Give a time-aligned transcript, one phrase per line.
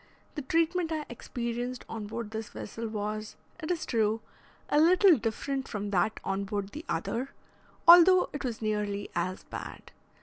[0.33, 4.21] The treatment I experienced on board this vessel was, it is true,
[4.67, 7.35] a little different from that on board the other,
[7.87, 9.91] although it was nearly as bad.